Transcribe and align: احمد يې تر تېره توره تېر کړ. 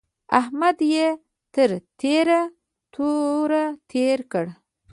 احمد 0.39 0.77
يې 0.93 1.07
تر 1.53 1.69
تېره 1.99 2.41
توره 2.93 3.63
تېر 3.91 4.17
کړ. 4.31 4.45